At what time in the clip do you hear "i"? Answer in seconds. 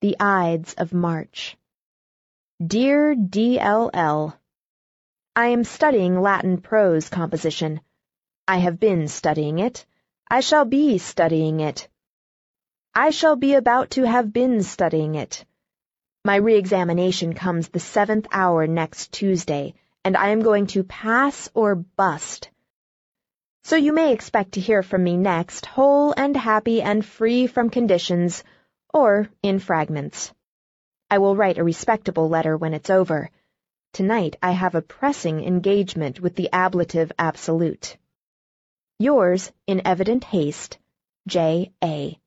5.34-5.46, 8.46-8.58, 10.30-10.38, 12.94-13.10, 20.16-20.28, 31.10-31.18, 34.42-34.50